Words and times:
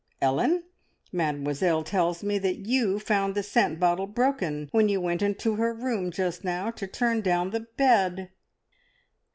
Ellen, 0.19 0.63
Mademoiselle 1.11 1.83
tells 1.83 2.23
me 2.23 2.39
that 2.39 2.65
you 2.65 2.97
found 2.97 3.35
the 3.35 3.43
scent 3.43 3.79
bottle 3.79 4.07
broken 4.07 4.67
when 4.71 4.89
you 4.89 4.99
went 4.99 5.21
into 5.21 5.57
her 5.57 5.75
room 5.75 6.09
just 6.09 6.43
now 6.43 6.71
to 6.71 6.87
turn 6.87 7.21
down 7.21 7.51
the 7.51 7.67
bed!" 7.77 8.31